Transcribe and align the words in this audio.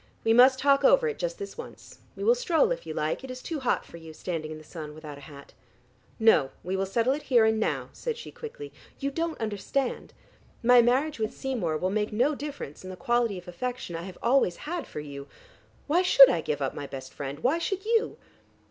We 0.23 0.33
must 0.33 0.57
talk 0.57 0.83
over 0.83 1.07
it 1.07 1.19
just 1.19 1.37
this 1.37 1.59
once. 1.59 1.99
We 2.15 2.23
will 2.23 2.33
stroll 2.33 2.71
if 2.71 2.87
you 2.87 2.93
like. 2.95 3.23
It 3.23 3.29
is 3.29 3.39
too 3.43 3.59
hot 3.59 3.85
for 3.85 3.97
you 3.97 4.13
standing 4.13 4.49
in 4.51 4.57
the 4.57 4.63
sun 4.63 4.95
without 4.95 5.19
a 5.19 5.29
hat." 5.29 5.53
"No, 6.17 6.49
we 6.63 6.75
will 6.75 6.87
settle 6.87 7.13
it 7.13 7.21
here 7.29 7.45
and 7.45 7.59
now," 7.59 7.89
said 7.93 8.17
she 8.17 8.31
quickly. 8.31 8.73
"You 8.97 9.11
don't 9.11 9.39
understand. 9.39 10.13
My 10.63 10.81
marriage 10.81 11.19
with 11.19 11.37
Seymour 11.37 11.77
will 11.77 11.91
make 11.91 12.11
no 12.11 12.33
difference 12.33 12.83
in 12.83 12.89
the 12.89 12.95
quality 12.97 13.37
of 13.37 13.47
affection 13.47 13.95
I 13.95 14.01
have 14.01 14.17
always 14.23 14.55
had 14.65 14.87
for 14.87 15.01
you. 15.01 15.27
Why 15.85 16.01
should 16.01 16.31
I 16.31 16.41
give 16.41 16.63
up 16.63 16.73
my 16.73 16.87
best 16.87 17.13
friend? 17.13 17.37
Why 17.43 17.59
should 17.59 17.85
you?" 17.85 18.17